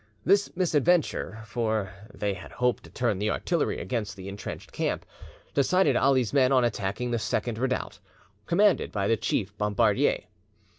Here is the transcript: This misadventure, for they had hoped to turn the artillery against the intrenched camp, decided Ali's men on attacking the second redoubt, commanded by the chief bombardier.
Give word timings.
This 0.25 0.49
misadventure, 0.57 1.43
for 1.45 1.91
they 2.11 2.33
had 2.33 2.53
hoped 2.53 2.83
to 2.85 2.89
turn 2.89 3.19
the 3.19 3.29
artillery 3.29 3.79
against 3.79 4.15
the 4.15 4.27
intrenched 4.27 4.71
camp, 4.71 5.05
decided 5.53 5.95
Ali's 5.95 6.33
men 6.33 6.51
on 6.51 6.63
attacking 6.65 7.11
the 7.11 7.19
second 7.19 7.59
redoubt, 7.59 7.99
commanded 8.47 8.91
by 8.91 9.07
the 9.07 9.15
chief 9.15 9.55
bombardier. 9.59 10.21